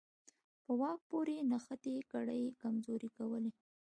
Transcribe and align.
په 0.63 0.71
واک 0.79 0.99
پورې 1.09 1.35
نښتې 1.51 1.95
کړۍ 2.11 2.39
یې 2.45 2.57
کمزورې 2.61 3.09
کولې. 3.17 3.51